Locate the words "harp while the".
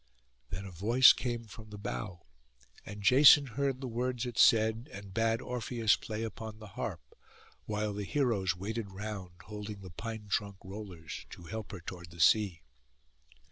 6.69-8.03